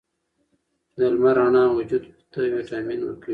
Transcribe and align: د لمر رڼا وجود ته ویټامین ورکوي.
د 0.95 0.97
لمر 1.13 1.35
رڼا 1.37 1.63
وجود 1.77 2.03
ته 2.31 2.39
ویټامین 2.55 2.99
ورکوي. 3.03 3.29